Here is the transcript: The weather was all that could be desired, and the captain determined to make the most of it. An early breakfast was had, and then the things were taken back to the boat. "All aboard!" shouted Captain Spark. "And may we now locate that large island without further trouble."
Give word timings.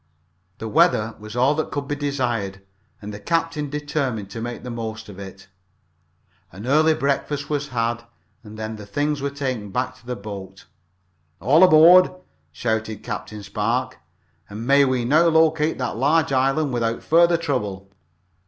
The 0.57 0.67
weather 0.67 1.15
was 1.19 1.35
all 1.35 1.53
that 1.53 1.69
could 1.69 1.87
be 1.87 1.95
desired, 1.95 2.63
and 3.03 3.13
the 3.13 3.19
captain 3.19 3.69
determined 3.69 4.31
to 4.31 4.41
make 4.41 4.63
the 4.63 4.71
most 4.71 5.09
of 5.09 5.19
it. 5.19 5.47
An 6.51 6.65
early 6.65 6.95
breakfast 6.95 7.51
was 7.51 7.67
had, 7.67 8.05
and 8.43 8.57
then 8.57 8.77
the 8.77 8.87
things 8.87 9.21
were 9.21 9.29
taken 9.29 9.69
back 9.69 9.93
to 9.97 10.05
the 10.07 10.15
boat. 10.15 10.65
"All 11.39 11.63
aboard!" 11.63 12.09
shouted 12.51 13.03
Captain 13.03 13.43
Spark. 13.43 13.99
"And 14.49 14.65
may 14.65 14.85
we 14.85 15.05
now 15.05 15.27
locate 15.27 15.77
that 15.77 15.97
large 15.97 16.31
island 16.31 16.73
without 16.73 17.03
further 17.03 17.37
trouble." 17.37 17.87